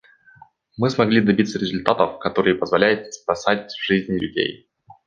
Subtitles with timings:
[0.77, 4.67] Мы смогли добиться результатов, которые позволяют спасать жизни людей.